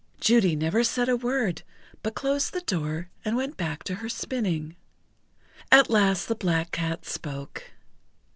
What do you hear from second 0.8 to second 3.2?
said a word, but closed the door,